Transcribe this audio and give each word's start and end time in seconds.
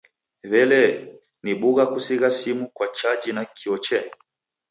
W'elee, 0.51 0.95
ni 1.43 1.53
bugha 1.55 1.85
kusigha 1.87 2.29
simu 2.31 2.65
kwa 2.75 2.87
chaji 2.97 3.31
nakio 3.35 3.77
chee? 3.85 4.11